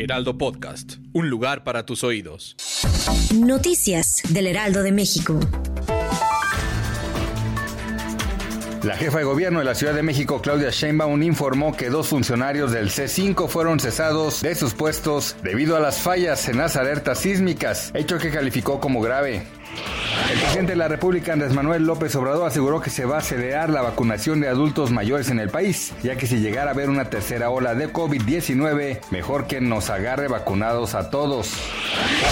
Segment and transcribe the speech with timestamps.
[0.00, 2.56] Heraldo Podcast, un lugar para tus oídos.
[3.34, 5.38] Noticias del Heraldo de México.
[8.82, 12.72] La jefa de gobierno de la Ciudad de México, Claudia Sheinbaum, informó que dos funcionarios
[12.72, 17.90] del C5 fueron cesados de sus puestos debido a las fallas en las alertas sísmicas,
[17.92, 19.42] hecho que calificó como grave.
[20.30, 23.68] El presidente de la República, Andrés Manuel López Obrador, aseguró que se va a acelerar
[23.68, 27.10] la vacunación de adultos mayores en el país, ya que si llegara a haber una
[27.10, 31.52] tercera ola de COVID-19, mejor que nos agarre vacunados a todos.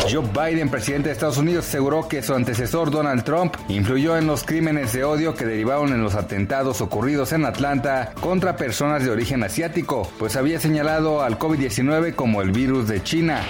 [0.09, 4.45] Joe Biden, presidente de Estados Unidos, aseguró que su antecesor Donald Trump influyó en los
[4.45, 9.43] crímenes de odio que derivaron en los atentados ocurridos en Atlanta contra personas de origen
[9.43, 13.43] asiático, pues había señalado al COVID-19 como el virus de China.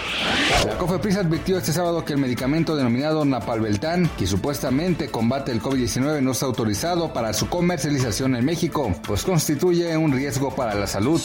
[0.66, 6.22] La COFEPRIS advirtió este sábado que el medicamento denominado Napalveltán, que supuestamente combate el COVID-19,
[6.22, 11.20] no está autorizado para su comercialización en México, pues constituye un riesgo para la salud.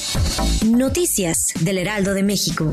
[0.66, 2.72] Noticias del Heraldo de México.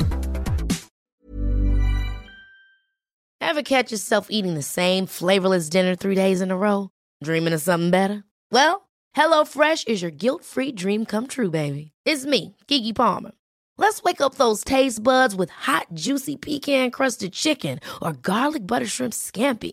[3.43, 6.89] Ever catch yourself eating the same flavorless dinner three days in a row?
[7.23, 8.25] Dreaming of something better?
[8.51, 11.93] Well, HelloFresh is your guilt-free dream come true, baby.
[12.07, 13.33] It's me, Kiki Palmer.
[13.77, 19.13] Let's wake up those taste buds with hot, juicy pecan-crusted chicken or garlic butter shrimp
[19.13, 19.73] scampi.